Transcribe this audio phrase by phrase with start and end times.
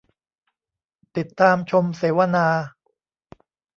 [1.17, 2.47] ติดตามชมเสวนา